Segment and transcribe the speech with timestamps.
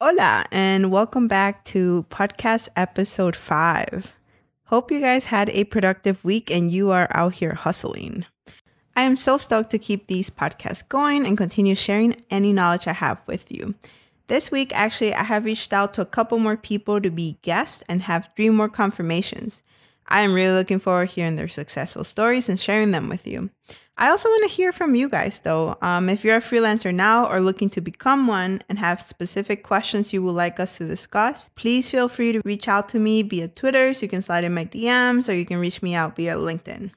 [0.00, 4.14] Hola, and welcome back to podcast episode five.
[4.66, 8.24] Hope you guys had a productive week and you are out here hustling.
[8.94, 12.92] I am so stoked to keep these podcasts going and continue sharing any knowledge I
[12.92, 13.74] have with you.
[14.28, 17.82] This week, actually, I have reached out to a couple more people to be guests
[17.88, 19.62] and have three more confirmations.
[20.08, 23.50] I am really looking forward to hearing their successful stories and sharing them with you.
[24.00, 25.76] I also want to hear from you guys though.
[25.82, 30.12] Um, if you're a freelancer now or looking to become one and have specific questions
[30.12, 33.48] you would like us to discuss, please feel free to reach out to me via
[33.48, 33.92] Twitter.
[33.92, 36.92] So you can slide in my DMs or you can reach me out via LinkedIn.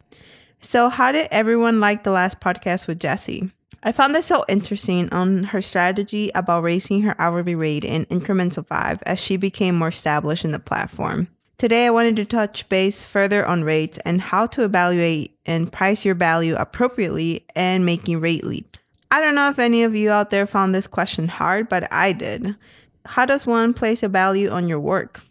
[0.64, 3.52] So, how did everyone like the last podcast with Jessie?
[3.82, 8.58] I found this so interesting on her strategy about raising her hourly rate in increments
[8.58, 11.30] of five as she became more established in the platform.
[11.62, 16.04] Today, I wanted to touch base further on rates and how to evaluate and price
[16.04, 18.80] your value appropriately and making rate leaps.
[19.12, 22.14] I don't know if any of you out there found this question hard, but I
[22.14, 22.56] did.
[23.06, 25.22] How does one place a value on your work?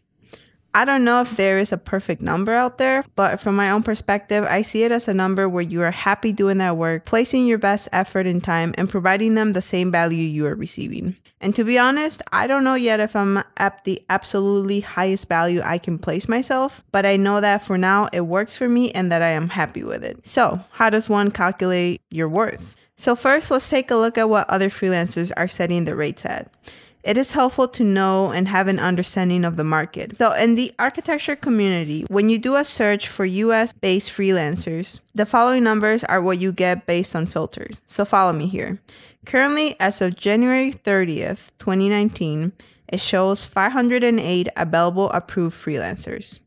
[0.72, 3.82] I don't know if there is a perfect number out there, but from my own
[3.82, 7.46] perspective, I see it as a number where you are happy doing that work, placing
[7.46, 11.16] your best effort and time, and providing them the same value you are receiving.
[11.40, 15.60] And to be honest, I don't know yet if I'm at the absolutely highest value
[15.64, 19.10] I can place myself, but I know that for now it works for me and
[19.10, 20.26] that I am happy with it.
[20.26, 22.76] So, how does one calculate your worth?
[22.96, 26.52] So, first, let's take a look at what other freelancers are setting the rates at
[27.02, 30.16] it is helpful to know and have an understanding of the market.
[30.18, 35.26] So, in the architecture community, when you do a search for US based freelancers, the
[35.26, 37.80] following numbers are what you get based on filters.
[37.86, 38.80] So, follow me here.
[39.26, 42.52] Currently, as of January 30th, 2019,
[42.88, 46.40] it shows 508 available approved freelancers.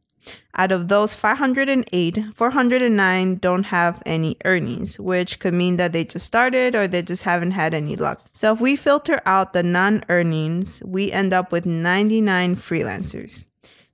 [0.56, 6.26] Out of those 508, 409 don't have any earnings, which could mean that they just
[6.26, 8.24] started or they just haven't had any luck.
[8.34, 13.46] So if we filter out the non earnings, we end up with 99 freelancers.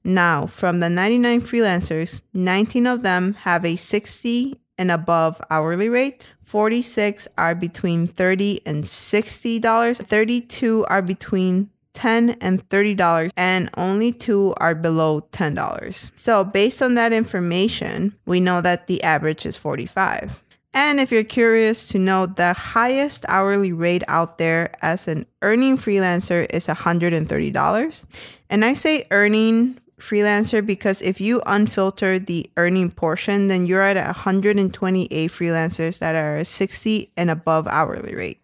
[0.03, 6.27] Now, from the 99 freelancers, 19 of them have a 60 and above hourly rate.
[6.41, 9.97] 46 are between 30 and $60.
[9.97, 16.11] 32 are between 10 and $30 and only two are below $10.
[16.15, 20.31] So based on that information, we know that the average is 45.
[20.73, 25.77] And if you're curious to know the highest hourly rate out there as an earning
[25.77, 28.05] freelancer is $130.
[28.49, 33.97] And I say earning freelancer because if you unfilter the earning portion, then you're at
[33.97, 38.39] 128 freelancers that are 60 and above hourly rate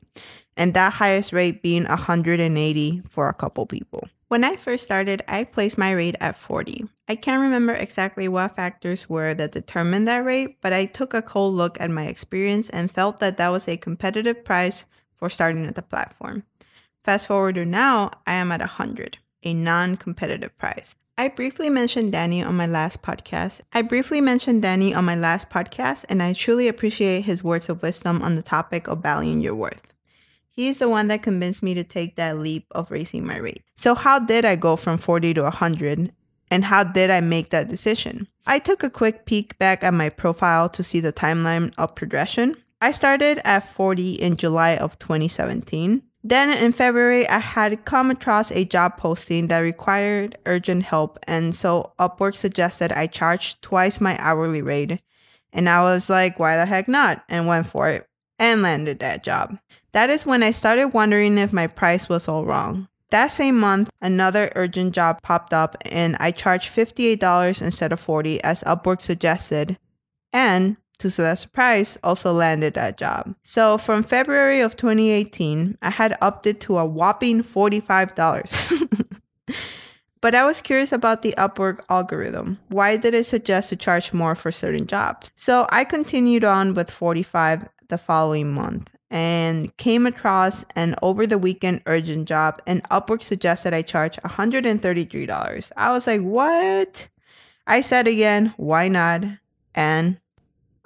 [0.58, 4.08] and that highest rate being 180 for a couple people.
[4.28, 6.86] When I first started, I placed my rate at 40.
[7.08, 11.22] I can't remember exactly what factors were that determined that rate, but I took a
[11.22, 15.68] cold look at my experience and felt that that was a competitive price for starting
[15.68, 16.44] at the platform.
[17.04, 20.96] Fast forward to now, I am at 100, a non competitive price.
[21.18, 23.62] I briefly mentioned Danny on my last podcast.
[23.72, 27.84] I briefly mentioned Danny on my last podcast, and I truly appreciate his words of
[27.84, 29.95] wisdom on the topic of valuing your worth.
[30.56, 33.62] He's the one that convinced me to take that leap of raising my rate.
[33.76, 36.14] So, how did I go from 40 to 100?
[36.50, 38.30] And how did I make that decision?
[38.48, 42.56] I took a quick peek back at my profile to see the timeline of progression.
[42.80, 46.04] I started at 40 in July of 2017.
[46.24, 51.54] Then in February, I had come across a job posting that required urgent help, and
[51.54, 55.02] so Upwork suggested I charge twice my hourly rate.
[55.52, 57.24] And I was like, why the heck not?
[57.28, 58.08] And went for it
[58.40, 59.58] and landed that job.
[59.92, 62.88] That is when I started wondering if my price was all wrong.
[63.12, 68.44] That same month, another urgent job popped up and I charged $58 instead of 40
[68.44, 69.78] as Upwork suggested.
[70.34, 73.36] And to their surprise, also landed that job.
[73.44, 79.20] So from February of 2018, I had upped it to a whopping $45.
[80.22, 82.60] but I was curious about the Upwork algorithm.
[82.70, 85.30] Why did it suggest to charge more for certain jobs?
[85.36, 91.38] So I continued on with 45 the following month and came across an over the
[91.38, 95.72] weekend urgent job and Upwork suggested I charge $133.
[95.78, 97.08] I was like, what?
[97.68, 99.24] I said again, why not?
[99.74, 100.20] And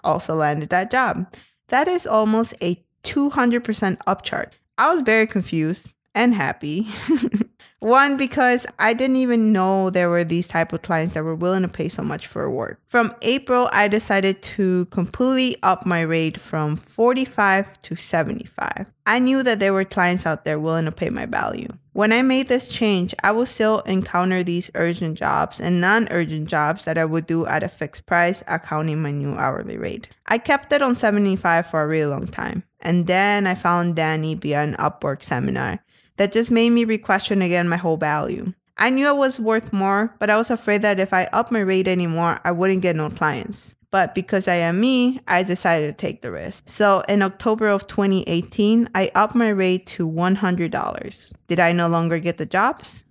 [0.03, 1.31] also landed that job.
[1.69, 4.51] That is almost a 200% upcharge.
[4.77, 6.87] I was very confused and happy.
[7.79, 11.61] One, because I didn't even know there were these type of clients that were willing
[11.61, 12.81] to pay so much for work.
[12.85, 18.91] From April, I decided to completely up my rate from 45 to 75.
[19.05, 21.69] I knew that there were clients out there willing to pay my value.
[21.93, 26.49] When I made this change, I would still encounter these urgent jobs and non urgent
[26.49, 30.09] jobs that I would do at a fixed price, accounting my new hourly rate.
[30.25, 32.63] I kept it on 75 for a really long time.
[32.81, 35.79] And then I found Danny via an Upwork seminar
[36.19, 38.53] that just made me re-question again my whole value.
[38.77, 41.61] I knew I was worth more, but I was afraid that if I upped my
[41.61, 43.73] rate anymore, I wouldn't get no clients.
[43.89, 46.65] But because I am me, I decided to take the risk.
[46.67, 51.33] So in October of 2018, I upped my rate to $100.
[51.47, 53.05] Did I no longer get the jobs?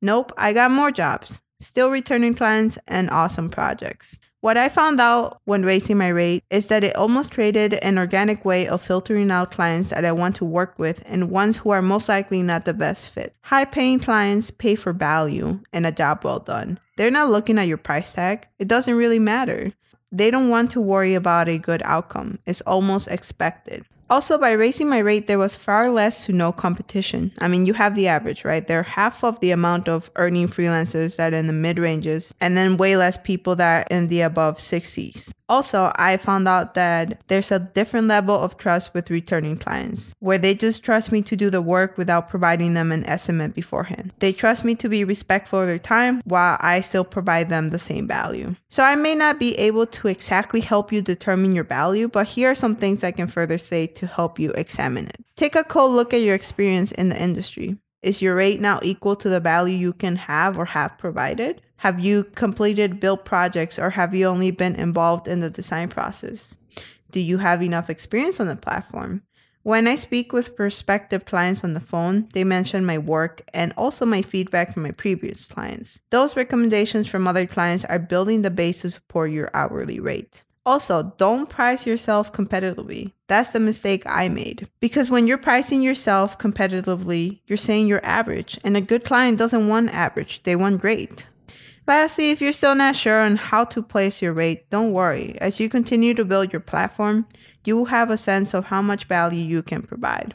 [0.00, 4.18] Nope, I got more jobs, still returning clients and awesome projects.
[4.40, 8.44] What I found out when raising my rate is that it almost created an organic
[8.44, 11.82] way of filtering out clients that I want to work with and ones who are
[11.82, 13.34] most likely not the best fit.
[13.42, 16.78] High paying clients pay for value and a job well done.
[16.96, 19.72] They're not looking at your price tag, it doesn't really matter.
[20.12, 23.86] They don't want to worry about a good outcome, it's almost expected.
[24.10, 27.32] Also, by raising my rate, there was far less to no competition.
[27.40, 28.66] I mean, you have the average, right?
[28.66, 32.32] There are half of the amount of earning freelancers that are in the mid ranges,
[32.40, 35.32] and then way less people that are in the above 60s.
[35.50, 40.36] Also, I found out that there's a different level of trust with returning clients, where
[40.36, 44.12] they just trust me to do the work without providing them an estimate beforehand.
[44.18, 47.78] They trust me to be respectful of their time while I still provide them the
[47.78, 48.56] same value.
[48.68, 52.50] So I may not be able to exactly help you determine your value, but here
[52.50, 55.24] are some things I can further say to help you examine it.
[55.36, 57.76] Take a cold look at your experience in the industry.
[58.02, 61.60] Is your rate now equal to the value you can have or have provided?
[61.78, 66.56] Have you completed build projects or have you only been involved in the design process?
[67.10, 69.22] Do you have enough experience on the platform?
[69.62, 74.06] When I speak with prospective clients on the phone, they mention my work and also
[74.06, 76.00] my feedback from my previous clients.
[76.10, 80.44] Those recommendations from other clients are building the base to support your hourly rate.
[80.68, 83.12] Also, don't price yourself competitively.
[83.26, 84.68] That's the mistake I made.
[84.80, 89.66] Because when you're pricing yourself competitively, you're saying you're average, and a good client doesn't
[89.66, 91.26] want average, they want great.
[91.86, 95.38] Lastly, if you're still not sure on how to place your rate, don't worry.
[95.40, 97.26] As you continue to build your platform,
[97.64, 100.34] you will have a sense of how much value you can provide.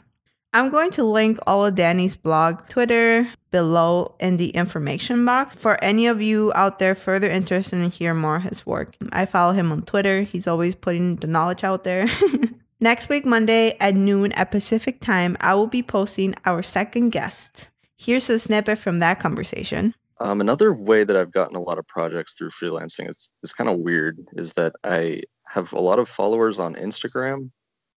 [0.54, 5.82] I'm going to link all of Danny's blog, Twitter below in the information box for
[5.82, 8.94] any of you out there further interested in hear more his work.
[9.10, 10.22] I follow him on Twitter.
[10.22, 12.08] He's always putting the knowledge out there.
[12.80, 17.68] Next week, Monday at noon at Pacific time, I will be posting our second guest.
[17.96, 19.92] Here's a snippet from that conversation.
[20.20, 23.68] Um, another way that I've gotten a lot of projects through freelancing is, is kind
[23.68, 27.50] of weird is that I have a lot of followers on Instagram.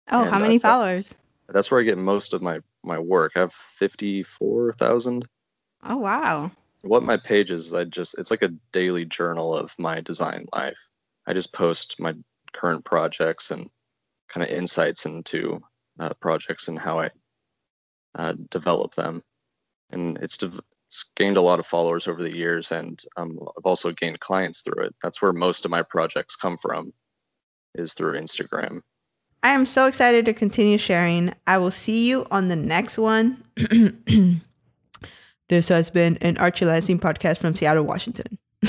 [0.10, 1.14] Oh, how many followers?
[1.50, 3.34] That's where I get most of my my work.
[3.36, 5.26] I have 54,000.
[5.84, 6.52] Oh, wow.
[6.82, 10.90] What my page is, I just it's like a daily journal of my design life.
[11.26, 12.14] I just post my
[12.54, 13.70] current projects and
[14.30, 15.62] kind of insights into
[16.00, 17.10] uh, projects and how I
[18.16, 19.22] uh, develop them.
[19.92, 23.66] And it's de- it's gained a lot of followers over the years, and um, I've
[23.66, 24.96] also gained clients through it.
[25.04, 26.94] That's where most of my projects come from,
[27.76, 28.82] is through Instagram.
[29.48, 31.34] I am so excited to continue sharing.
[31.48, 33.46] I will see you on the next one.
[35.48, 38.38] this has been an Archie Lansing podcast from Seattle, Washington.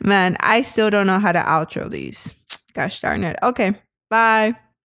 [0.00, 2.36] Man, I still don't know how to outro these.
[2.72, 3.36] Gosh darn it.
[3.42, 3.74] Okay,
[4.08, 4.54] bye.